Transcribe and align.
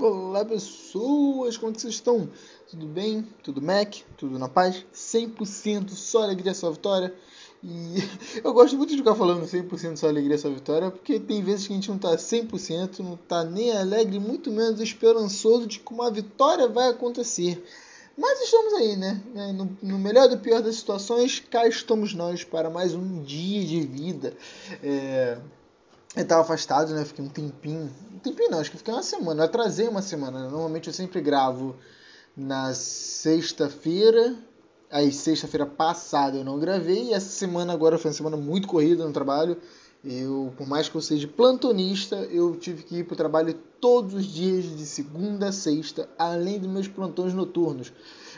Olá 0.00 0.44
pessoas, 0.44 1.56
como 1.56 1.72
é 1.72 1.74
que 1.74 1.80
vocês 1.80 1.94
estão? 1.94 2.30
Tudo 2.70 2.86
bem? 2.86 3.26
Tudo 3.42 3.60
Mac? 3.60 3.96
Tudo 4.16 4.38
na 4.38 4.48
paz? 4.48 4.86
100% 4.94 5.90
só 5.90 6.22
alegria, 6.22 6.54
só 6.54 6.70
vitória. 6.70 7.12
E 7.64 7.96
eu 8.44 8.52
gosto 8.52 8.76
muito 8.76 8.90
de 8.90 8.98
ficar 8.98 9.16
falando 9.16 9.44
100% 9.44 9.96
só 9.96 10.06
alegria, 10.06 10.38
só 10.38 10.48
vitória, 10.50 10.92
porque 10.92 11.18
tem 11.18 11.42
vezes 11.42 11.66
que 11.66 11.72
a 11.72 11.74
gente 11.76 11.90
não 11.90 11.98
tá 11.98 12.10
100%, 12.16 13.00
não 13.00 13.16
tá 13.16 13.42
nem 13.42 13.76
alegre, 13.76 14.20
muito 14.20 14.52
menos 14.52 14.80
esperançoso 14.80 15.66
de 15.66 15.80
que 15.80 15.92
uma 15.92 16.12
vitória 16.12 16.68
vai 16.68 16.90
acontecer. 16.90 17.60
Mas 18.16 18.40
estamos 18.42 18.74
aí, 18.74 18.96
né? 18.96 19.20
É, 19.34 19.52
no, 19.52 19.76
no 19.82 19.98
melhor 19.98 20.30
e 20.30 20.36
pior 20.36 20.62
das 20.62 20.76
situações, 20.76 21.40
cá 21.40 21.66
estamos 21.66 22.14
nós 22.14 22.44
para 22.44 22.70
mais 22.70 22.94
um 22.94 23.20
dia 23.24 23.64
de 23.64 23.80
vida. 23.80 24.36
É... 24.80 25.38
Eu 26.16 26.26
tava 26.26 26.42
afastado, 26.42 26.94
né? 26.94 27.04
Fiquei 27.04 27.24
um 27.24 27.28
tempinho. 27.28 27.90
Um 28.14 28.18
tempinho 28.18 28.50
não, 28.50 28.60
acho 28.60 28.70
que 28.70 28.78
fiquei 28.78 28.92
uma 28.92 29.02
semana. 29.02 29.42
Eu 29.42 29.44
atrasei 29.44 29.86
uma 29.88 30.02
semana. 30.02 30.44
Né? 30.44 30.48
Normalmente 30.48 30.88
eu 30.88 30.92
sempre 30.92 31.20
gravo 31.20 31.76
na 32.36 32.72
sexta-feira. 32.74 34.34
Aí 34.90 35.12
sexta-feira 35.12 35.66
passada 35.66 36.38
eu 36.38 36.44
não 36.44 36.58
gravei. 36.58 37.08
E 37.08 37.12
essa 37.12 37.28
semana 37.28 37.72
agora 37.72 37.98
foi 37.98 38.10
uma 38.10 38.16
semana 38.16 38.36
muito 38.36 38.66
corrida 38.66 39.04
no 39.06 39.12
trabalho. 39.12 39.56
Eu, 40.04 40.52
por 40.56 40.66
mais 40.66 40.88
que 40.88 40.94
eu 40.94 41.00
seja 41.00 41.26
plantonista, 41.26 42.16
eu 42.30 42.56
tive 42.56 42.84
que 42.84 42.98
ir 42.98 43.04
para 43.04 43.14
o 43.14 43.16
trabalho 43.16 43.52
todos 43.80 44.14
os 44.14 44.26
dias, 44.26 44.64
de 44.64 44.86
segunda 44.86 45.48
a 45.48 45.52
sexta, 45.52 46.08
além 46.16 46.58
dos 46.58 46.70
meus 46.70 46.86
plantões 46.86 47.34
noturnos. 47.34 47.92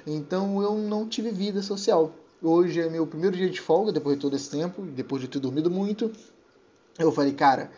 Então 0.06 0.62
eu 0.62 0.76
não 0.76 1.06
tive 1.06 1.30
vida 1.30 1.62
social. 1.62 2.12
Hoje 2.42 2.80
é 2.80 2.88
meu 2.88 3.06
primeiro 3.06 3.36
dia 3.36 3.50
de 3.50 3.60
folga, 3.60 3.92
depois 3.92 4.16
de 4.16 4.22
todo 4.22 4.34
esse 4.34 4.50
tempo, 4.50 4.82
depois 4.82 5.20
de 5.20 5.28
ter 5.28 5.38
dormido 5.38 5.70
muito. 5.70 6.10
Eu 7.00 7.12
falei, 7.12 7.32
cara, 7.32 7.70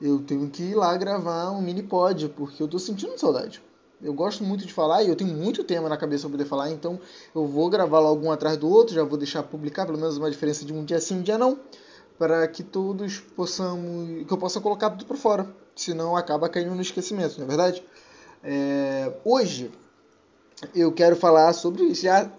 eu 0.00 0.20
tenho 0.20 0.48
que 0.48 0.62
ir 0.62 0.74
lá 0.74 0.96
gravar 0.96 1.50
um 1.50 1.60
mini 1.60 1.82
pod, 1.82 2.28
porque 2.30 2.62
eu 2.62 2.68
tô 2.68 2.78
sentindo 2.78 3.18
saudade. 3.18 3.60
Eu 4.00 4.14
gosto 4.14 4.44
muito 4.44 4.64
de 4.64 4.72
falar 4.72 5.02
e 5.02 5.08
eu 5.08 5.16
tenho 5.16 5.34
muito 5.34 5.64
tema 5.64 5.88
na 5.88 5.96
cabeça 5.96 6.22
para 6.22 6.38
poder 6.38 6.44
falar, 6.48 6.70
então 6.70 7.00
eu 7.34 7.46
vou 7.46 7.68
gravar 7.68 7.98
logo 7.98 8.24
um 8.24 8.30
atrás 8.30 8.56
do 8.56 8.68
outro, 8.68 8.94
já 8.94 9.02
vou 9.02 9.18
deixar 9.18 9.42
publicar, 9.42 9.86
pelo 9.86 9.98
menos 9.98 10.16
uma 10.16 10.30
diferença 10.30 10.64
de 10.64 10.72
um 10.72 10.84
dia 10.84 11.00
sim, 11.00 11.18
um 11.18 11.22
dia 11.22 11.36
não, 11.36 11.58
para 12.16 12.46
que 12.46 12.62
todos 12.62 13.18
possamos, 13.18 14.24
que 14.24 14.32
eu 14.32 14.38
possa 14.38 14.60
colocar 14.60 14.90
tudo 14.90 15.04
para 15.04 15.16
fora, 15.16 15.52
senão 15.74 16.16
acaba 16.16 16.48
caindo 16.48 16.76
no 16.76 16.80
esquecimento, 16.80 17.38
não 17.38 17.44
é 17.44 17.48
verdade? 17.48 17.82
É, 18.44 19.12
hoje 19.24 19.72
eu 20.76 20.92
quero 20.92 21.16
falar 21.16 21.52
sobre 21.52 21.92
já 21.92 22.30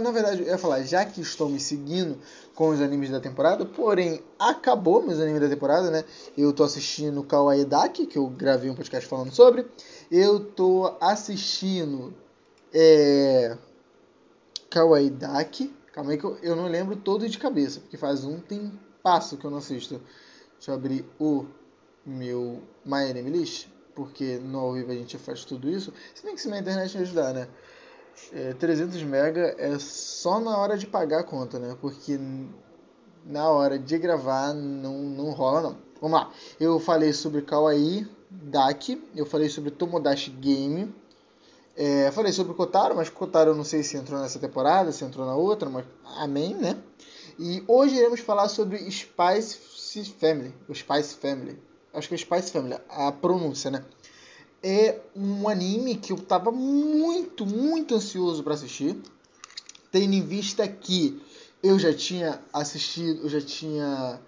na 0.00 0.10
verdade, 0.10 0.42
eu 0.42 0.48
ia 0.48 0.58
falar, 0.58 0.82
já 0.82 1.04
que 1.04 1.20
estou 1.20 1.48
me 1.48 1.58
seguindo 1.58 2.18
com 2.54 2.68
os 2.68 2.80
animes 2.80 3.10
da 3.10 3.20
temporada, 3.20 3.64
porém, 3.64 4.22
acabou 4.38 5.02
meus 5.02 5.18
animes 5.18 5.40
da 5.40 5.48
temporada, 5.48 5.90
né? 5.90 6.04
Eu 6.36 6.52
tô 6.52 6.62
assistindo 6.62 7.24
Kawaii 7.24 7.64
Daki, 7.64 8.06
que 8.06 8.18
eu 8.18 8.28
gravei 8.28 8.70
um 8.70 8.74
podcast 8.74 9.08
falando 9.08 9.32
sobre. 9.32 9.66
Eu 10.10 10.40
tô 10.40 10.96
assistindo 11.00 12.14
é, 12.72 13.56
Kawaii 14.70 15.10
Daki. 15.10 15.74
Calma 15.92 16.12
aí 16.12 16.18
que 16.18 16.24
eu, 16.24 16.36
eu 16.42 16.54
não 16.54 16.68
lembro 16.68 16.94
todo 16.96 17.28
de 17.28 17.38
cabeça, 17.38 17.80
porque 17.80 17.96
faz 17.96 18.24
um 18.24 18.38
tempasso 18.38 19.36
que 19.36 19.44
eu 19.44 19.50
não 19.50 19.58
assisto. 19.58 20.00
Deixa 20.56 20.70
eu 20.70 20.74
abrir 20.74 21.04
o 21.18 21.46
meu 22.06 22.62
My 22.84 23.10
Anime 23.10 23.30
List, 23.30 23.68
porque 23.94 24.38
no 24.38 24.58
ao 24.58 24.72
vivo 24.72 24.92
a 24.92 24.94
gente 24.94 25.18
faz 25.18 25.44
tudo 25.44 25.68
isso. 25.68 25.92
Se 26.14 26.24
bem 26.24 26.34
que 26.34 26.40
se 26.40 26.48
minha 26.48 26.60
internet 26.60 26.96
me 26.96 27.02
ajudar, 27.02 27.32
né? 27.34 27.48
É, 28.32 28.52
300 28.54 29.02
mega 29.02 29.54
é 29.58 29.78
só 29.78 30.40
na 30.40 30.56
hora 30.56 30.76
de 30.76 30.86
pagar 30.86 31.20
a 31.20 31.24
conta, 31.24 31.58
né? 31.58 31.76
Porque 31.80 32.18
na 33.24 33.48
hora 33.50 33.78
de 33.78 33.98
gravar 33.98 34.52
não, 34.54 34.98
não 35.02 35.30
rola 35.30 35.60
não. 35.60 35.76
Vamos 36.00 36.20
lá. 36.20 36.30
Eu 36.60 36.78
falei 36.78 37.12
sobre 37.12 37.42
Kawaii 37.42 38.08
Daki, 38.30 39.02
eu 39.16 39.26
falei 39.26 39.48
sobre 39.48 39.70
Tomodachi 39.70 40.30
Game, 40.30 40.94
é, 41.76 42.10
falei 42.10 42.32
sobre 42.32 42.54
Kotaro, 42.54 42.96
mas 42.96 43.08
Kotaro 43.08 43.50
eu 43.50 43.54
não 43.54 43.64
sei 43.64 43.82
se 43.82 43.96
entrou 43.96 44.20
nessa 44.20 44.38
temporada, 44.38 44.92
se 44.92 45.04
entrou 45.04 45.24
na 45.24 45.34
outra, 45.34 45.70
mas 45.70 45.84
amém, 46.16 46.54
né? 46.54 46.76
E 47.38 47.62
hoje 47.68 47.96
iremos 47.96 48.20
falar 48.20 48.48
sobre 48.48 48.78
Spice 48.90 49.56
Family, 50.18 50.52
o 50.68 50.74
Spice 50.74 51.14
Family. 51.14 51.56
Acho 51.94 52.08
que 52.08 52.14
é 52.14 52.18
Spice 52.18 52.50
Family, 52.50 52.76
a 52.88 53.12
pronúncia, 53.12 53.70
né? 53.70 53.84
É 54.62 54.98
um 55.14 55.48
anime 55.48 55.96
que 55.96 56.12
eu 56.12 56.16
estava 56.16 56.50
muito, 56.50 57.46
muito 57.46 57.94
ansioso 57.94 58.42
para 58.42 58.54
assistir, 58.54 58.96
tendo 59.90 60.14
em 60.14 60.22
vista 60.22 60.66
que 60.66 61.20
eu 61.62 61.78
já 61.78 61.92
tinha 61.92 62.40
assistido, 62.52 63.22
eu 63.22 63.28
já 63.28 63.40
tinha 63.40 64.20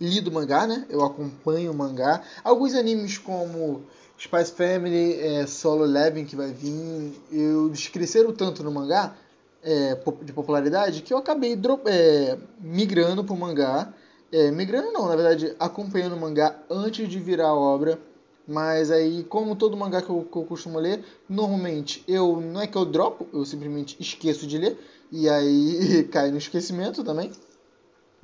lido 0.00 0.32
mangá, 0.32 0.66
né? 0.66 0.86
Eu 0.88 1.04
acompanho 1.04 1.72
o 1.72 1.74
mangá. 1.74 2.22
Alguns 2.42 2.74
animes 2.74 3.18
como 3.18 3.82
Spice 4.18 4.52
Family, 4.52 5.14
é, 5.20 5.46
Solo 5.46 5.84
Leveling 5.84 6.24
que 6.24 6.36
vai 6.36 6.52
vir, 6.52 7.12
eu 7.30 7.72
cresceram 7.92 8.32
tanto 8.32 8.62
no 8.62 8.70
mangá 8.70 9.14
é, 9.62 9.94
de 10.22 10.32
popularidade 10.32 11.02
que 11.02 11.12
eu 11.12 11.18
acabei 11.18 11.58
é, 11.86 12.38
migrando 12.60 13.24
para 13.24 13.34
o 13.34 13.38
mangá. 13.38 13.92
É, 14.32 14.50
migrando 14.50 14.92
não, 14.92 15.08
na 15.08 15.16
verdade, 15.16 15.56
acompanhando 15.58 16.14
o 16.14 16.20
mangá 16.20 16.56
antes 16.70 17.08
de 17.08 17.18
virar 17.18 17.48
a 17.48 17.54
obra 17.54 17.98
mas 18.46 18.90
aí, 18.90 19.24
como 19.24 19.54
todo 19.54 19.76
mangá 19.76 20.02
que 20.02 20.10
eu, 20.10 20.26
que 20.30 20.36
eu 20.36 20.44
costumo 20.44 20.78
ler, 20.78 21.04
normalmente 21.28 22.02
eu 22.08 22.40
não 22.40 22.60
é 22.60 22.66
que 22.66 22.76
eu 22.76 22.84
dropo, 22.84 23.26
eu 23.32 23.44
simplesmente 23.44 23.96
esqueço 24.00 24.46
de 24.46 24.58
ler. 24.58 24.78
E 25.12 25.28
aí 25.28 26.04
cai 26.10 26.30
no 26.30 26.38
esquecimento 26.38 27.04
também. 27.04 27.30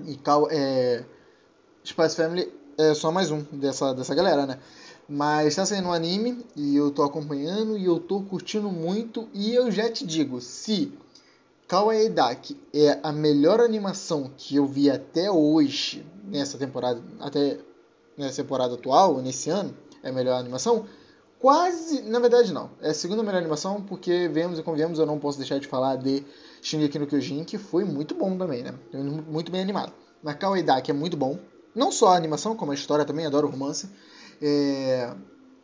E 0.04 0.18
é, 0.50 1.04
Spice 1.84 2.16
Family 2.16 2.52
é 2.76 2.92
só 2.94 3.10
mais 3.10 3.30
um 3.30 3.40
dessa, 3.52 3.94
dessa 3.94 4.14
galera, 4.14 4.46
né? 4.46 4.58
Mas 5.08 5.54
tá 5.54 5.64
saindo 5.64 5.88
um 5.88 5.92
anime 5.92 6.44
e 6.56 6.74
eu 6.74 6.90
tô 6.90 7.02
acompanhando 7.04 7.78
e 7.78 7.84
eu 7.84 8.00
tô 8.00 8.22
curtindo 8.22 8.68
muito. 8.68 9.28
E 9.32 9.54
eu 9.54 9.70
já 9.70 9.88
te 9.90 10.04
digo, 10.04 10.40
se 10.40 10.92
Kawaii 11.68 12.08
Daki 12.08 12.60
é 12.74 12.98
a 13.02 13.12
melhor 13.12 13.60
animação 13.60 14.30
que 14.36 14.56
eu 14.56 14.66
vi 14.66 14.90
até 14.90 15.30
hoje, 15.30 16.04
nessa 16.24 16.58
temporada, 16.58 17.00
até 17.20 17.58
nessa 18.18 18.42
temporada 18.42 18.74
atual, 18.74 19.22
nesse 19.22 19.48
ano, 19.50 19.74
é 20.02 20.10
a 20.10 20.12
melhor 20.12 20.38
animação? 20.38 20.86
Quase, 21.38 22.02
na 22.02 22.18
verdade 22.18 22.52
não. 22.52 22.70
É 22.80 22.90
a 22.90 22.94
segunda 22.94 23.22
melhor 23.22 23.38
animação 23.38 23.82
porque 23.82 24.28
vemos 24.28 24.58
e 24.58 24.62
convenhamos, 24.62 24.98
eu 24.98 25.06
não 25.06 25.18
posso 25.18 25.38
deixar 25.38 25.58
de 25.58 25.66
falar 25.66 25.96
de 25.96 26.24
Shingeki 26.62 26.98
no 26.98 27.06
Kyojin, 27.06 27.44
que 27.44 27.58
foi 27.58 27.84
muito 27.84 28.14
bom 28.14 28.36
também, 28.36 28.62
né? 28.62 28.74
Muito 28.92 29.52
bem 29.52 29.60
animado. 29.60 29.92
Na 30.22 30.34
Kawaii 30.34 30.64
que 30.82 30.90
é 30.90 30.94
muito 30.94 31.16
bom. 31.16 31.38
Não 31.74 31.92
só 31.92 32.08
a 32.08 32.16
animação, 32.16 32.56
como 32.56 32.72
a 32.72 32.74
história 32.74 33.04
também, 33.04 33.26
adoro 33.26 33.48
romance. 33.48 33.88
É... 34.40 35.14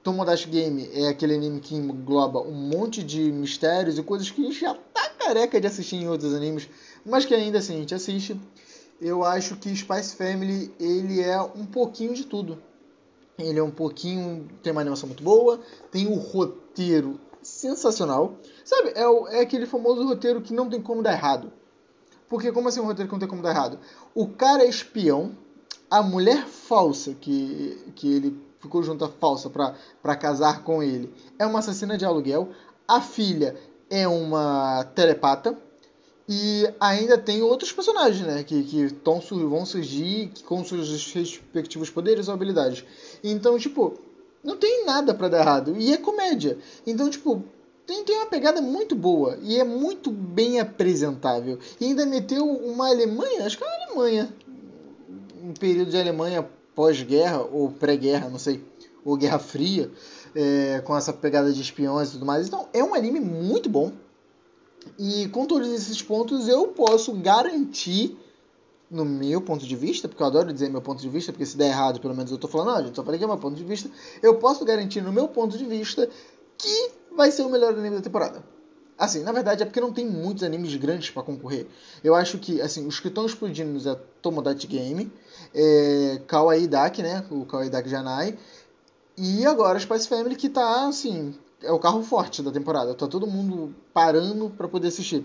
Tomodachi 0.02 0.48
Game 0.48 0.90
é 0.92 1.08
aquele 1.08 1.34
anime 1.34 1.60
que 1.60 1.74
engloba 1.74 2.40
um 2.40 2.52
monte 2.52 3.02
de 3.02 3.32
mistérios 3.32 3.98
e 3.98 4.02
coisas 4.02 4.30
que 4.30 4.42
a 4.42 4.44
gente 4.44 4.60
já 4.60 4.74
tá 4.74 5.08
careca 5.18 5.60
de 5.60 5.66
assistir 5.66 5.96
em 5.96 6.08
outros 6.08 6.34
animes, 6.34 6.68
mas 7.04 7.24
que 7.24 7.34
ainda 7.34 7.58
assim 7.58 7.76
a 7.76 7.78
gente 7.78 7.94
assiste. 7.94 8.38
Eu 9.00 9.24
acho 9.24 9.56
que 9.56 9.74
Spice 9.74 10.16
Family 10.16 10.72
ele 10.78 11.20
é 11.20 11.40
um 11.40 11.64
pouquinho 11.64 12.14
de 12.14 12.24
tudo. 12.24 12.58
Ele 13.38 13.58
é 13.58 13.62
um 13.62 13.70
pouquinho. 13.70 14.48
tem 14.62 14.72
uma 14.72 14.80
animação 14.80 15.08
muito 15.08 15.22
boa, 15.22 15.60
tem 15.90 16.06
um 16.06 16.16
roteiro 16.16 17.18
sensacional. 17.42 18.36
Sabe, 18.64 18.92
é, 18.94 19.06
o, 19.06 19.26
é 19.28 19.40
aquele 19.40 19.66
famoso 19.66 20.06
roteiro 20.06 20.40
que 20.40 20.52
não 20.52 20.68
tem 20.68 20.80
como 20.80 21.02
dar 21.02 21.12
errado. 21.12 21.52
Porque, 22.28 22.52
como 22.52 22.68
assim 22.68 22.80
um 22.80 22.86
roteiro 22.86 23.08
que 23.08 23.14
não 23.14 23.20
tem 23.20 23.28
como 23.28 23.42
dar 23.42 23.50
errado? 23.50 23.78
O 24.14 24.28
cara 24.28 24.62
é 24.62 24.68
espião, 24.68 25.36
a 25.90 26.02
mulher 26.02 26.46
falsa 26.46 27.14
que, 27.14 27.92
que 27.94 28.10
ele 28.10 28.40
ficou 28.58 28.82
junto 28.82 29.04
a 29.04 29.08
falsa 29.08 29.50
para 29.50 30.16
casar 30.16 30.62
com 30.62 30.82
ele 30.82 31.12
é 31.38 31.44
uma 31.44 31.58
assassina 31.58 31.98
de 31.98 32.04
aluguel, 32.04 32.48
a 32.88 33.00
filha 33.00 33.56
é 33.90 34.08
uma 34.08 34.84
telepata 34.94 35.58
e 36.28 36.68
ainda 36.78 37.18
tem 37.18 37.42
outros 37.42 37.72
personagens, 37.72 38.26
né? 38.26 38.42
Que, 38.44 38.62
que 38.62 38.92
tão, 38.94 39.20
vão 39.20 39.66
surgir 39.66 40.30
com 40.46 40.64
seus 40.64 41.12
respectivos 41.12 41.90
poderes 41.90 42.28
ou 42.28 42.34
habilidades. 42.34 42.84
Então, 43.22 43.58
tipo, 43.58 43.98
não 44.42 44.56
tem 44.56 44.84
nada 44.84 45.12
para 45.12 45.28
dar 45.28 45.40
errado. 45.40 45.76
E 45.76 45.92
é 45.92 45.96
comédia. 45.96 46.58
Então, 46.86 47.10
tipo, 47.10 47.44
tem, 47.86 48.04
tem 48.04 48.16
uma 48.16 48.26
pegada 48.26 48.62
muito 48.62 48.94
boa. 48.94 49.38
E 49.42 49.58
é 49.58 49.64
muito 49.64 50.10
bem 50.10 50.60
apresentável. 50.60 51.58
E 51.80 51.86
ainda 51.86 52.06
meteu 52.06 52.46
uma 52.46 52.88
Alemanha, 52.88 53.44
acho 53.44 53.58
que 53.58 53.64
é 53.64 53.66
uma 53.66 53.84
Alemanha. 53.84 54.34
Um 55.42 55.52
período 55.52 55.90
de 55.90 55.98
Alemanha 55.98 56.48
pós-guerra, 56.74 57.40
ou 57.40 57.70
pré-guerra, 57.70 58.28
não 58.28 58.38
sei. 58.38 58.64
Ou 59.04 59.16
Guerra 59.16 59.40
Fria. 59.40 59.90
É, 60.34 60.80
com 60.84 60.96
essa 60.96 61.12
pegada 61.12 61.52
de 61.52 61.60
espiões 61.60 62.08
e 62.08 62.12
tudo 62.12 62.24
mais. 62.24 62.46
Então, 62.46 62.68
é 62.72 62.82
um 62.82 62.94
anime 62.94 63.20
muito 63.20 63.68
bom 63.68 63.92
e 64.98 65.28
com 65.28 65.46
todos 65.46 65.68
esses 65.68 66.02
pontos 66.02 66.48
eu 66.48 66.68
posso 66.68 67.12
garantir, 67.14 68.16
no 68.90 69.04
meu 69.04 69.40
ponto 69.40 69.66
de 69.66 69.74
vista, 69.74 70.06
porque 70.06 70.22
eu 70.22 70.26
adoro 70.26 70.52
dizer 70.52 70.68
meu 70.68 70.82
ponto 70.82 71.00
de 71.00 71.08
vista, 71.08 71.32
porque 71.32 71.46
se 71.46 71.56
der 71.56 71.68
errado, 71.68 72.00
pelo 72.00 72.14
menos 72.14 72.30
eu 72.30 72.38
tô 72.38 72.46
falando, 72.46 72.76
não, 72.76 72.86
gente, 72.86 72.96
só 72.96 73.02
falei 73.02 73.18
que 73.18 73.24
é 73.24 73.26
meu 73.26 73.38
ponto 73.38 73.56
de 73.56 73.64
vista, 73.64 73.90
eu 74.22 74.36
posso 74.36 74.64
garantir 74.64 75.00
no 75.00 75.12
meu 75.12 75.28
ponto 75.28 75.56
de 75.56 75.64
vista 75.64 76.08
que 76.58 76.90
vai 77.16 77.30
ser 77.30 77.42
o 77.42 77.50
melhor 77.50 77.72
anime 77.72 77.96
da 77.96 78.02
temporada. 78.02 78.44
Assim, 78.98 79.22
na 79.22 79.32
verdade 79.32 79.62
é 79.62 79.66
porque 79.66 79.80
não 79.80 79.92
tem 79.92 80.06
muitos 80.06 80.44
animes 80.44 80.74
grandes 80.76 81.10
para 81.10 81.22
concorrer. 81.22 81.66
Eu 82.04 82.14
acho 82.14 82.38
que, 82.38 82.60
assim, 82.60 82.86
os 82.86 83.00
que 83.00 83.08
estão 83.08 83.24
explodindo 83.24 83.88
é 83.88 83.98
Tomodachi 84.20 84.66
Game, 84.66 85.10
é, 85.54 86.20
Kawaii 86.26 86.68
Daki, 86.68 87.02
né, 87.02 87.24
o 87.30 87.46
Kawaii 87.46 87.70
Daki 87.70 87.88
Janai, 87.88 88.38
E 89.16 89.44
agora 89.44 89.78
Spice 89.78 90.08
Family 90.08 90.36
que 90.36 90.48
tá, 90.48 90.86
assim, 90.86 91.34
é 91.62 91.72
o 91.72 91.78
carro 91.78 92.02
forte 92.02 92.42
da 92.42 92.50
temporada. 92.50 92.94
Tá 92.94 93.06
todo 93.06 93.26
mundo 93.26 93.74
parando 93.92 94.50
para 94.50 94.68
poder 94.68 94.88
assistir. 94.88 95.24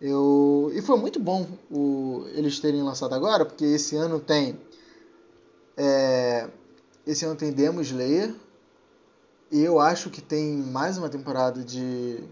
Eu... 0.00 0.70
E 0.74 0.82
foi 0.82 0.98
muito 0.98 1.20
bom 1.20 1.46
o... 1.70 2.24
eles 2.34 2.58
terem 2.58 2.82
lançado 2.82 3.14
agora, 3.14 3.44
porque 3.44 3.64
esse 3.64 3.96
ano 3.96 4.18
tem. 4.20 4.58
É... 5.76 6.48
Esse 7.06 7.24
ano 7.24 7.36
tem 7.36 7.52
Demon 7.52 7.80
Slayer. 7.80 8.34
E 9.50 9.60
eu 9.60 9.78
acho 9.78 10.10
que 10.10 10.22
tem 10.22 10.56
mais 10.56 10.96
uma 10.96 11.08
temporada 11.08 11.62
de 11.62 12.24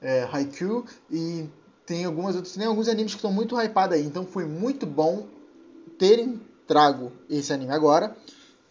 é, 0.00 0.28
Haikyuu. 0.30 0.84
E 1.10 1.48
tem 1.86 2.04
algumas 2.04 2.52
tem 2.52 2.66
alguns 2.66 2.88
animes 2.88 3.12
que 3.12 3.18
estão 3.18 3.32
muito 3.32 3.58
hypados 3.60 3.96
aí. 3.96 4.04
Então 4.04 4.26
foi 4.26 4.44
muito 4.44 4.84
bom 4.84 5.26
terem 5.98 6.40
trago 6.66 7.12
esse 7.30 7.52
anime 7.52 7.72
agora, 7.72 8.16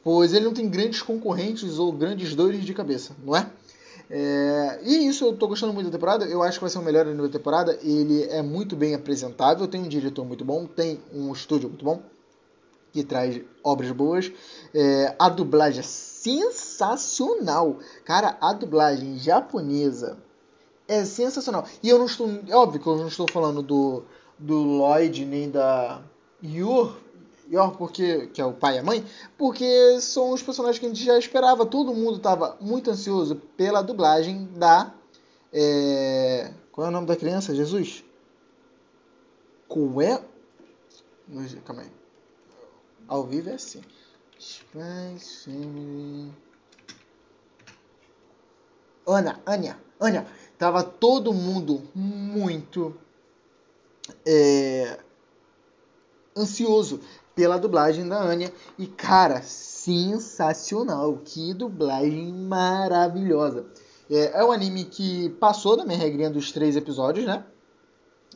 pois 0.04 0.34
ele 0.34 0.46
não 0.46 0.54
tem 0.54 0.70
grandes 0.70 1.02
concorrentes 1.02 1.80
ou 1.80 1.92
grandes 1.92 2.36
dores 2.36 2.64
de 2.64 2.74
cabeça, 2.74 3.16
não 3.24 3.36
é? 3.36 3.50
É, 4.10 4.80
e 4.84 5.08
isso, 5.08 5.26
eu 5.26 5.36
tô 5.36 5.48
gostando 5.48 5.74
muito 5.74 5.88
da 5.88 5.92
temporada. 5.92 6.26
Eu 6.26 6.44
acho 6.44 6.58
que 6.58 6.64
vai 6.64 6.70
ser 6.70 6.80
o 6.80 6.84
melhor 6.84 7.06
anime 7.06 7.24
da 7.24 7.38
temporada. 7.38 7.78
Ele 7.82 8.24
é 8.24 8.42
muito 8.42 8.76
bem 8.76 8.94
apresentável, 8.94 9.68
tem 9.68 9.82
um 9.82 9.88
diretor 9.88 10.26
muito 10.26 10.46
bom, 10.46 10.66
tem 10.66 11.00
um 11.14 11.32
estúdio 11.32 11.70
muito 11.70 11.84
bom 11.84 12.02
que 12.92 13.04
traz 13.04 13.42
obras 13.64 13.92
boas. 13.92 14.32
É, 14.74 15.14
a 15.20 15.28
dublagem 15.28 15.82
é 15.82 15.84
sensacional. 15.84 17.80
Cara, 18.06 18.38
a 18.40 18.54
dublagem 18.54 19.18
japonesa 19.18 20.18
é 20.88 21.04
sensacional. 21.04 21.66
E 21.84 21.90
eu 21.90 21.98
não 21.98 22.06
estou. 22.06 22.30
É 22.48 22.56
óbvio 22.56 22.80
que 22.80 22.88
eu 22.88 22.96
não 22.96 23.08
estou 23.08 23.26
falando 23.30 23.62
do, 23.62 24.04
do 24.40 24.56
Lloyd 24.64 25.26
nem 25.26 25.50
da 25.50 26.02
Yor, 26.42 26.96
Yor 27.50 27.78
porque, 27.78 28.28
que 28.28 28.42
é 28.42 28.46
o 28.46 28.54
pai 28.54 28.76
e 28.76 28.80
a 28.80 28.84
mãe, 28.84 29.06
porque 29.38 30.00
são 30.02 30.32
os 30.32 30.42
personagens 30.42 30.80
que 30.80 30.86
a 30.86 30.90
gente 30.90 31.04
já 31.04 31.18
esperava. 31.18 31.66
Todo 31.66 31.94
mundo 31.94 32.18
estava 32.18 32.58
muito 32.60 32.90
ansioso 32.90 33.36
pela 33.58 33.82
dublagem 33.82 34.46
da. 34.56 34.94
É... 35.54 36.52
Qual 36.72 36.86
é 36.86 36.90
o 36.90 36.94
nome 36.94 37.08
da 37.08 37.16
criança? 37.16 37.56
Jesus? 37.56 38.04
Qual 39.68 40.02
é? 40.02 40.22
Calma 41.66 41.84
aí. 41.84 41.92
Ao 43.08 43.24
vivo 43.24 43.50
é 43.50 43.54
assim. 43.54 43.82
Ana, 49.08 49.40
Anya, 49.46 49.80
Anya. 50.00 50.28
Tava 50.58 50.84
todo 50.84 51.34
mundo 51.34 51.84
muito 51.94 52.96
é, 54.26 55.00
ansioso 56.36 57.00
pela 57.36 57.58
dublagem 57.58 58.08
da 58.08 58.22
Anya. 58.22 58.52
E, 58.78 58.88
cara, 58.88 59.42
sensacional! 59.42 61.20
Que 61.24 61.54
dublagem 61.54 62.34
maravilhosa! 62.34 63.66
É, 64.10 64.40
é 64.40 64.46
um 64.46 64.52
anime 64.52 64.86
que 64.86 65.30
passou 65.40 65.76
da 65.76 65.86
minha 65.86 65.98
regrinha 65.98 66.30
dos 66.30 66.52
três 66.52 66.76
episódios, 66.76 67.26
né? 67.26 67.44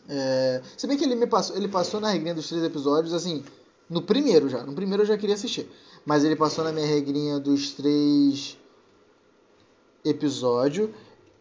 É, 0.07 0.61
se 0.75 0.87
bem 0.87 0.97
que 0.97 1.03
ele 1.03 1.15
me 1.15 1.27
passou, 1.27 1.55
ele 1.55 1.67
passou 1.67 1.99
na 1.99 2.09
regrinha 2.09 2.33
dos 2.33 2.49
três 2.49 2.63
episódios, 2.63 3.13
assim, 3.13 3.43
no 3.89 4.01
primeiro 4.01 4.49
já. 4.49 4.63
No 4.63 4.73
primeiro 4.73 5.03
eu 5.03 5.07
já 5.07 5.17
queria 5.17 5.35
assistir. 5.35 5.69
Mas 6.05 6.23
ele 6.23 6.35
passou 6.35 6.63
na 6.63 6.71
minha 6.71 6.87
regrinha 6.87 7.39
dos 7.39 7.71
três 7.71 8.57
episódios. 10.03 10.89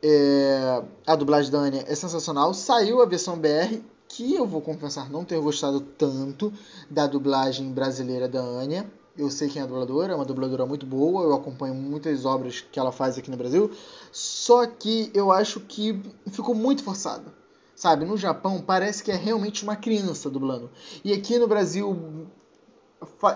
É, 0.02 0.82
a 1.06 1.16
dublagem 1.16 1.50
da 1.50 1.58
Anya 1.58 1.84
é 1.86 1.94
sensacional. 1.94 2.52
Saiu 2.52 3.00
a 3.00 3.06
versão 3.06 3.38
BR, 3.38 3.80
que 4.08 4.34
eu 4.34 4.46
vou 4.46 4.60
confessar 4.60 5.10
não 5.10 5.24
ter 5.24 5.38
gostado 5.40 5.80
tanto 5.80 6.52
da 6.90 7.06
dublagem 7.06 7.70
brasileira 7.70 8.28
da 8.28 8.40
Anya. 8.40 8.90
Eu 9.16 9.30
sei 9.30 9.48
quem 9.48 9.60
é 9.60 9.64
a 9.64 9.66
dubladora, 9.68 10.12
é 10.12 10.16
uma 10.16 10.24
dubladora 10.24 10.64
muito 10.64 10.86
boa, 10.86 11.24
eu 11.24 11.34
acompanho 11.34 11.74
muitas 11.74 12.24
obras 12.24 12.60
que 12.60 12.78
ela 12.78 12.92
faz 12.92 13.18
aqui 13.18 13.30
no 13.30 13.36
Brasil. 13.36 13.70
Só 14.12 14.66
que 14.66 15.10
eu 15.12 15.30
acho 15.30 15.60
que 15.60 16.00
ficou 16.28 16.54
muito 16.54 16.82
forçado. 16.82 17.30
Sabe, 17.74 18.04
no 18.04 18.16
Japão 18.16 18.60
parece 18.60 19.04
que 19.04 19.12
é 19.12 19.14
realmente 19.14 19.62
uma 19.62 19.76
criança 19.76 20.28
dublando. 20.28 20.68
E 21.04 21.12
aqui 21.12 21.38
no 21.38 21.46
Brasil 21.46 22.26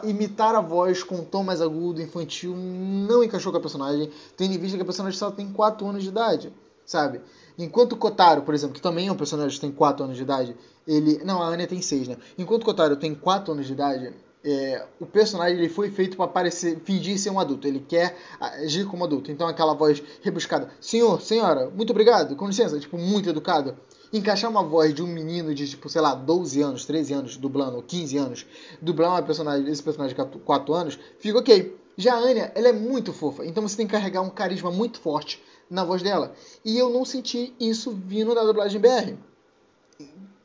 imitar 0.02 0.54
a 0.54 0.60
voz 0.60 1.04
com 1.04 1.16
um 1.16 1.24
tom 1.24 1.44
mais 1.44 1.60
agudo, 1.60 2.02
infantil, 2.02 2.56
não 2.56 3.22
encaixou 3.22 3.52
com 3.52 3.58
a 3.58 3.60
personagem, 3.60 4.10
tendo 4.36 4.54
em 4.54 4.58
vista 4.58 4.76
que 4.76 4.82
a 4.82 4.86
personagem 4.86 5.16
só 5.16 5.30
tem 5.30 5.52
4 5.52 5.86
anos 5.86 6.02
de 6.02 6.08
idade, 6.08 6.52
sabe? 6.84 7.20
Enquanto 7.58 7.92
o 7.92 7.96
Kotaro, 7.96 8.42
por 8.42 8.54
exemplo, 8.54 8.74
que 8.74 8.82
também 8.82 9.08
é 9.08 9.12
um 9.12 9.16
personagem 9.16 9.54
que 9.54 9.60
tem 9.60 9.72
4 9.72 10.04
anos 10.04 10.16
de 10.16 10.22
idade, 10.22 10.56
ele. 10.86 11.22
Não, 11.24 11.42
a 11.42 11.46
Anya 11.46 11.66
tem 11.66 11.80
6, 11.80 12.08
né? 12.08 12.16
Enquanto 12.38 12.62
o 12.62 12.66
Kotaro 12.66 12.96
tem 12.96 13.14
4 13.14 13.52
anos 13.52 13.66
de 13.66 13.72
idade, 13.72 14.12
é, 14.44 14.84
o 14.98 15.06
personagem 15.06 15.58
ele 15.58 15.68
foi 15.68 15.90
feito 15.90 16.16
para 16.16 16.26
parecer, 16.28 16.80
fingir 16.84 17.18
ser 17.18 17.30
um 17.30 17.38
adulto. 17.38 17.66
Ele 17.66 17.80
quer 17.80 18.16
agir 18.40 18.86
como 18.86 19.04
adulto. 19.04 19.30
Então 19.30 19.46
aquela 19.46 19.74
voz 19.74 20.02
rebuscada, 20.22 20.68
senhor, 20.80 21.20
senhora, 21.20 21.70
muito 21.70 21.90
obrigado, 21.90 22.34
com 22.36 22.46
licença, 22.46 22.78
tipo, 22.78 22.98
muito 22.98 23.28
educado 23.28 23.76
encaixar 24.12 24.50
uma 24.50 24.62
voz 24.62 24.92
de 24.92 25.02
um 25.02 25.06
menino 25.06 25.54
de, 25.54 25.66
tipo, 25.66 25.88
sei 25.88 26.02
lá, 26.02 26.14
12 26.14 26.60
anos, 26.60 26.84
13 26.84 27.14
anos, 27.14 27.36
dublando, 27.36 27.76
ou 27.76 27.82
15 27.82 28.18
anos, 28.18 28.46
dublar 28.80 29.10
uma 29.10 29.22
personagem, 29.22 29.66
esse 29.68 29.82
personagem 29.82 30.14
de 30.14 30.38
4 30.40 30.74
anos, 30.74 30.98
fica 31.18 31.38
ok. 31.38 31.78
Já 31.96 32.14
a 32.14 32.18
Anya, 32.18 32.52
ela 32.54 32.68
é 32.68 32.72
muito 32.72 33.12
fofa, 33.12 33.44
então 33.44 33.66
você 33.66 33.76
tem 33.76 33.86
que 33.86 33.92
carregar 33.92 34.22
um 34.22 34.30
carisma 34.30 34.70
muito 34.70 35.00
forte 35.00 35.42
na 35.72 35.84
voz 35.84 36.02
dela. 36.02 36.34
E 36.64 36.78
eu 36.78 36.90
não 36.90 37.04
senti 37.04 37.54
isso 37.58 37.90
vindo 37.90 38.34
da 38.34 38.44
dublagem 38.44 38.80
BR. 38.80 39.14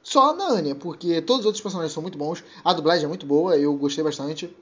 Só 0.01 0.33
na 0.33 0.47
Anya, 0.47 0.73
porque 0.73 1.21
todos 1.21 1.41
os 1.41 1.45
outros 1.47 1.61
personagens 1.61 1.91
são 1.91 2.01
muito 2.01 2.17
bons, 2.17 2.41
a 2.63 2.71
dublagem 2.71 3.03
é 3.03 3.07
muito 3.09 3.25
boa, 3.25 3.57
eu 3.57 3.73
gostei 3.75 4.01
bastante, 4.01 4.55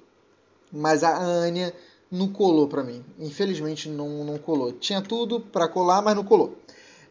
mas 0.73 1.03
a 1.03 1.23
Anya 1.23 1.71
não 2.11 2.27
colou 2.27 2.67
pra 2.67 2.83
mim. 2.83 3.05
Infelizmente 3.19 3.87
não, 3.87 4.23
não 4.23 4.39
colou. 4.39 4.71
Tinha 4.71 5.03
tudo 5.03 5.39
para 5.39 5.67
colar, 5.67 6.01
mas 6.01 6.15
não 6.15 6.23
colou. 6.23 6.57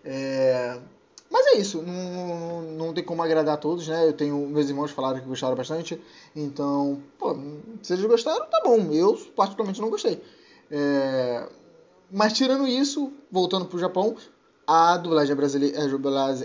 É... 0.04 0.76
Mas 1.30 1.46
é 1.46 1.58
isso, 1.58 1.80
não, 1.82 2.62
não 2.62 2.92
tem 2.92 3.04
como 3.04 3.22
agradar 3.22 3.54
a 3.54 3.58
todos, 3.58 3.86
né? 3.88 4.06
Eu 4.06 4.12
tenho. 4.12 4.36
Meus 4.48 4.68
irmãos 4.68 4.90
falaram 4.90 5.20
que 5.20 5.26
gostaram 5.26 5.56
bastante. 5.56 6.00
Então, 6.34 7.02
pô, 7.18 7.36
se 7.82 7.92
eles 7.92 8.04
gostaram, 8.04 8.46
tá 8.46 8.60
bom. 8.64 8.92
Eu 8.92 9.16
particularmente 9.34 9.80
não 9.80 9.90
gostei. 9.90 10.22
É, 10.70 11.48
mas 12.14 12.32
tirando 12.32 12.64
isso, 12.64 13.12
voltando 13.28 13.66
pro 13.66 13.76
Japão, 13.76 14.14
a 14.64 14.96
dublagem 14.96 15.34
brasileira. 15.34 15.78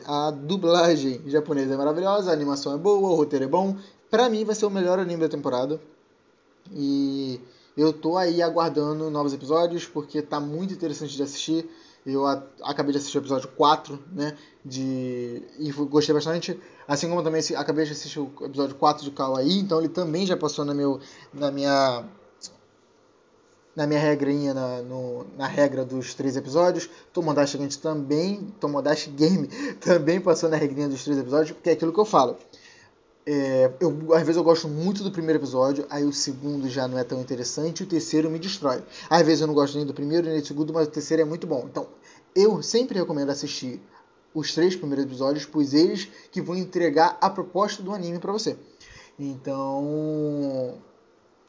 A 0.07 0.31
dublagem 0.31 1.21
japonesa 1.27 1.75
é 1.75 1.77
maravilhosa, 1.77 2.31
a 2.31 2.33
animação 2.33 2.73
é 2.73 2.77
boa, 2.77 3.09
o 3.09 3.15
roteiro 3.15 3.45
é 3.45 3.47
bom. 3.47 3.77
Pra 4.09 4.27
mim 4.29 4.43
vai 4.43 4.55
ser 4.55 4.65
o 4.65 4.69
melhor 4.71 4.97
anime 4.97 5.21
da 5.21 5.29
temporada. 5.29 5.79
E 6.71 7.39
eu 7.77 7.93
tô 7.93 8.17
aí 8.17 8.41
aguardando 8.41 9.11
novos 9.11 9.31
episódios, 9.31 9.85
porque 9.85 10.23
tá 10.23 10.39
muito 10.39 10.73
interessante 10.73 11.15
de 11.15 11.21
assistir. 11.21 11.69
Eu 12.03 12.25
acabei 12.25 12.91
de 12.91 12.97
assistir 12.97 13.19
o 13.19 13.21
episódio 13.21 13.49
4, 13.49 13.99
né? 14.11 14.35
De... 14.65 15.43
E 15.59 15.71
gostei 15.71 16.15
bastante. 16.15 16.59
Assim 16.87 17.07
como 17.07 17.21
também 17.21 17.41
acabei 17.55 17.85
de 17.85 17.91
assistir 17.91 18.19
o 18.19 18.31
episódio 18.41 18.75
4 18.75 19.03
de 19.03 19.11
Kawaii, 19.11 19.59
então 19.59 19.77
ele 19.77 19.89
também 19.89 20.25
já 20.25 20.35
passou 20.35 20.65
na, 20.65 20.73
meu, 20.73 20.99
na 21.31 21.51
minha. 21.51 22.03
Na 23.79 23.87
minha 23.87 24.01
regrinha, 24.01 24.53
na, 24.53 24.81
no, 24.81 25.25
na 25.37 25.47
regra 25.47 25.85
dos 25.85 26.13
três 26.13 26.35
episódios. 26.35 26.89
Tomodachi 27.13 27.53
Gigante 27.53 27.79
também. 27.79 28.53
Tomodachi 28.59 29.09
Game 29.09 29.47
também 29.79 30.19
passou 30.19 30.49
na 30.49 30.57
regrinha 30.57 30.89
dos 30.89 31.01
três 31.01 31.17
episódios, 31.17 31.51
porque 31.51 31.69
é 31.69 31.71
aquilo 31.71 31.93
que 31.93 31.99
eu 32.01 32.03
falo. 32.03 32.35
É, 33.25 33.71
eu, 33.79 34.13
às 34.13 34.23
vezes 34.23 34.35
eu 34.35 34.43
gosto 34.43 34.67
muito 34.67 35.01
do 35.01 35.09
primeiro 35.13 35.39
episódio, 35.39 35.85
aí 35.89 36.03
o 36.03 36.11
segundo 36.11 36.67
já 36.67 36.89
não 36.89 36.99
é 36.99 37.05
tão 37.05 37.21
interessante, 37.21 37.79
e 37.79 37.83
o 37.83 37.87
terceiro 37.87 38.29
me 38.29 38.37
destrói. 38.37 38.83
Às 39.09 39.25
vezes 39.25 39.39
eu 39.39 39.47
não 39.47 39.53
gosto 39.53 39.77
nem 39.77 39.85
do 39.85 39.93
primeiro 39.93 40.27
nem 40.27 40.41
do 40.41 40.45
segundo, 40.45 40.73
mas 40.73 40.85
o 40.89 40.91
terceiro 40.91 41.21
é 41.21 41.25
muito 41.25 41.47
bom. 41.47 41.65
Então, 41.71 41.87
eu 42.35 42.61
sempre 42.61 42.99
recomendo 42.99 43.29
assistir 43.29 43.81
os 44.33 44.53
três 44.53 44.75
primeiros 44.75 45.05
episódios, 45.05 45.45
pois 45.45 45.73
eles 45.73 46.09
que 46.33 46.41
vão 46.41 46.57
entregar 46.57 47.17
a 47.21 47.29
proposta 47.29 47.81
do 47.81 47.93
anime 47.93 48.19
para 48.19 48.33
você. 48.33 48.57
Então, 49.17 50.81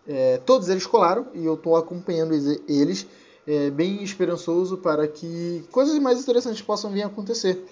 é, 0.06 0.38
todos 0.38 0.68
eles 0.68 0.86
colaram 0.86 1.26
e 1.34 1.44
eu 1.44 1.54
estou 1.54 1.76
acompanhando 1.76 2.34
eles, 2.68 3.06
é, 3.46 3.70
bem 3.70 4.02
esperançoso 4.02 4.78
para 4.78 5.06
que 5.06 5.64
coisas 5.70 5.98
mais 5.98 6.20
interessantes 6.20 6.62
possam 6.62 6.90
vir 6.90 7.02
a 7.02 7.06
acontecer. 7.06 7.64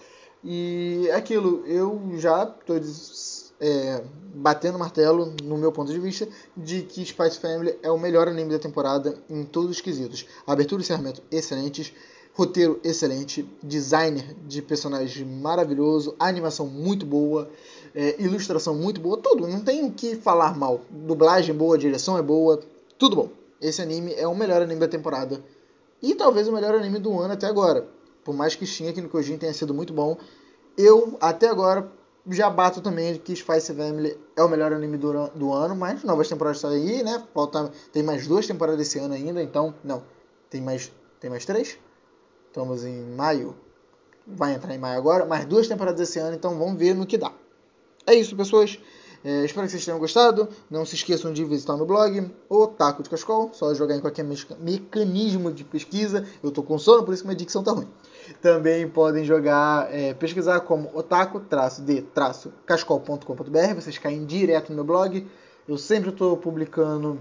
E 0.45 1.07
é 1.09 1.15
aquilo, 1.15 1.67
eu 1.67 2.01
já 2.17 2.45
estou 2.45 2.81
é, 3.61 4.03
batendo 4.35 4.79
martelo, 4.79 5.35
no 5.43 5.57
meu 5.57 5.73
ponto 5.73 5.93
de 5.93 5.99
vista, 5.99 6.29
de 6.57 6.83
que 6.83 7.05
Spice 7.05 7.39
Family 7.39 7.77
é 7.83 7.91
o 7.91 7.99
melhor 7.99 8.29
anime 8.29 8.53
da 8.53 8.59
temporada 8.59 9.19
em 9.29 9.45
todos 9.45 9.71
os 9.71 9.81
quesitos. 9.81 10.27
Abertura 10.47 10.81
e 10.81 10.85
encerramento 10.85 11.23
excelentes, 11.31 11.93
roteiro 12.35 12.79
excelente, 12.85 13.49
designer 13.63 14.37
de 14.47 14.63
personagens 14.63 15.27
maravilhoso, 15.27 16.15
animação 16.21 16.67
muito 16.67 17.05
boa, 17.05 17.51
é, 17.95 18.21
ilustração 18.23 18.75
muito 18.75 19.01
boa, 19.01 19.17
tudo. 19.17 19.47
Não 19.47 19.61
tem 19.61 19.85
o 19.85 19.93
que 19.93 20.17
falar 20.17 20.57
mal. 20.57 20.81
Dublagem 20.91 21.55
boa, 21.55 21.79
direção 21.79 22.19
é 22.19 22.23
boa, 22.23 22.61
tudo 22.99 23.17
bom. 23.17 23.29
Esse 23.61 23.83
anime 23.83 24.15
é 24.15 24.27
o 24.27 24.35
melhor 24.35 24.63
anime 24.63 24.81
da 24.81 24.89
temporada 24.89 25.43
e 26.03 26.15
talvez 26.15 26.47
o 26.49 26.53
melhor 26.53 26.75
anime 26.75 26.99
do 26.99 27.19
ano 27.19 27.35
até 27.35 27.47
agora. 27.47 27.87
Por 28.25 28.35
mais 28.35 28.55
que 28.55 28.67
Shin 28.67 28.89
aqui 28.89 29.01
no 29.01 29.09
Kojin 29.09 29.37
tenha 29.37 29.53
sido 29.53 29.75
muito 29.75 29.93
bom, 29.93 30.17
eu 30.77 31.17
até 31.21 31.49
agora 31.49 31.91
já 32.31 32.51
bato 32.51 32.81
também 32.81 33.17
que 33.17 33.35
Spice 33.35 33.73
Family 33.73 34.19
é 34.37 34.43
o 34.43 34.49
melhor 34.49 34.73
anime 34.73 34.97
do, 34.97 35.29
do 35.29 35.53
ano, 35.53 35.75
mas 35.75 36.05
novas 36.05 36.29
temporadas 36.29 36.59
estão 36.59 36.71
aí, 36.71 37.03
né? 37.03 37.25
Falta, 37.33 37.73
tem 37.93 38.03
mais 38.03 38.27
duas 38.27 38.47
temporadas 38.47 38.81
esse 38.87 38.99
ano 38.99 39.15
ainda, 39.15 39.43
então, 39.43 39.75
não. 39.83 40.03
tem 40.51 40.61
mais, 40.61 40.93
tem 41.21 41.31
mais 41.31 41.45
três. 41.45 41.79
Estamos 42.47 42.85
em 42.85 43.03
maio. 43.15 43.57
Vai 44.27 44.55
entrar 44.55 44.75
em 44.75 44.79
maio 44.79 44.99
agora. 44.99 45.25
Mais 45.25 45.47
duas 45.47 45.67
temporadas 45.67 46.01
esse 46.01 46.19
ano, 46.19 46.37
então 46.37 46.59
vamos 46.59 46.79
ver 46.79 46.95
no 46.95 47.07
que 47.07 47.17
dá. 47.17 47.33
É 48.09 48.15
isso, 48.15 48.35
pessoas. 48.35 48.79
É, 49.23 49.45
espero 49.45 49.67
que 49.67 49.73
vocês 49.73 49.85
tenham 49.85 49.99
gostado. 49.99 50.49
Não 50.71 50.87
se 50.87 50.95
esqueçam 50.95 51.31
de 51.31 51.45
visitar 51.45 51.77
meu 51.77 51.85
blog, 51.85 52.31
o 52.49 52.67
Taco 52.67 53.03
de 53.03 53.11
Cascol. 53.11 53.51
Só 53.53 53.75
jogar 53.75 53.97
em 53.97 54.01
qualquer 54.01 54.25
mecanismo 54.59 55.53
de 55.53 55.63
pesquisa. 55.63 56.27
Eu 56.43 56.51
tô 56.51 56.63
com 56.63 56.79
sono, 56.79 57.05
por 57.05 57.13
isso 57.13 57.23
que 57.23 57.29
minha 57.29 57.37
dicção 57.37 57.63
tá 57.63 57.73
ruim. 57.73 57.87
Também 58.41 58.89
podem 58.89 59.27
jogar, 59.27 59.95
é, 59.95 60.15
pesquisar 60.15 60.61
como 60.61 60.91
otaku-de-cascol.com.br. 60.95 63.75
Vocês 63.75 63.99
caem 63.99 64.25
direto 64.25 64.71
no 64.71 64.77
meu 64.77 64.85
blog. 64.85 65.27
Eu 65.69 65.77
sempre 65.77 66.09
estou 66.09 66.35
publicando, 66.35 67.19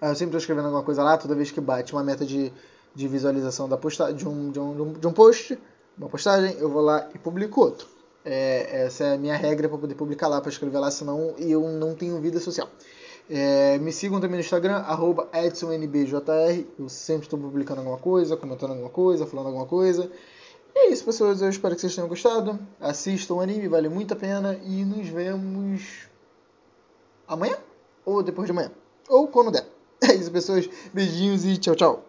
eu 0.00 0.14
sempre 0.14 0.28
estou 0.28 0.38
escrevendo 0.38 0.64
alguma 0.64 0.82
coisa 0.82 1.02
lá. 1.02 1.18
Toda 1.18 1.34
vez 1.34 1.50
que 1.50 1.60
bate 1.60 1.92
uma 1.92 2.02
meta 2.02 2.24
de, 2.24 2.50
de 2.94 3.06
visualização 3.06 3.68
da 3.68 3.76
posta, 3.76 4.14
de, 4.14 4.26
um, 4.26 4.50
de, 4.50 4.58
um, 4.58 4.94
de 4.94 5.06
um 5.06 5.12
post, 5.12 5.58
uma 5.98 6.08
postagem, 6.08 6.56
eu 6.58 6.70
vou 6.70 6.80
lá 6.80 7.06
e 7.14 7.18
publico 7.18 7.60
outro. 7.60 7.99
É, 8.24 8.84
essa 8.84 9.04
é 9.04 9.14
a 9.14 9.18
minha 9.18 9.36
regra 9.36 9.68
para 9.68 9.78
poder 9.78 9.94
publicar 9.94 10.28
lá, 10.28 10.40
para 10.40 10.50
escrever 10.50 10.78
lá, 10.78 10.90
senão 10.90 11.34
eu 11.38 11.68
não 11.70 11.94
tenho 11.94 12.20
vida 12.20 12.38
social. 12.38 12.68
É, 13.28 13.78
me 13.78 13.92
sigam 13.92 14.20
também 14.20 14.36
no 14.36 14.40
Instagram, 14.40 14.84
EdsonNBJR. 15.32 16.66
Eu 16.78 16.88
sempre 16.88 17.26
estou 17.26 17.38
publicando 17.38 17.80
alguma 17.80 17.98
coisa, 17.98 18.36
comentando 18.36 18.70
alguma 18.70 18.90
coisa, 18.90 19.24
falando 19.24 19.46
alguma 19.46 19.66
coisa. 19.66 20.10
E 20.74 20.78
é 20.78 20.90
isso, 20.90 21.04
pessoas. 21.04 21.40
Eu 21.40 21.48
espero 21.48 21.74
que 21.74 21.80
vocês 21.80 21.94
tenham 21.94 22.08
gostado. 22.08 22.58
Assistam 22.80 23.34
o 23.34 23.40
anime, 23.40 23.68
vale 23.68 23.88
muito 23.88 24.14
a 24.14 24.16
pena. 24.16 24.58
E 24.64 24.84
nos 24.84 25.06
vemos 25.08 26.08
amanhã 27.28 27.56
ou 28.04 28.20
depois 28.22 28.46
de 28.46 28.52
amanhã. 28.52 28.72
Ou 29.08 29.28
quando 29.28 29.52
der. 29.52 29.66
É 30.02 30.14
isso, 30.14 30.32
pessoas. 30.32 30.68
Beijinhos 30.94 31.44
e 31.44 31.58
tchau, 31.58 31.76
tchau. 31.76 32.04